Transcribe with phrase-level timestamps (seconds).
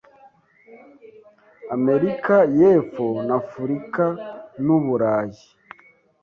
[1.75, 5.45] Amerika y'epfo nafurikan'Uburayi